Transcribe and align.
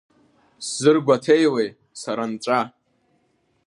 Сзыргәаҭеиуеи, 0.65 1.69
сара 2.01 2.23
нҵәа?! 2.31 2.59